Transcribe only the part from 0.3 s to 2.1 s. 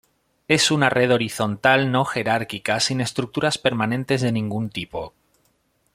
Es una red horizontal, no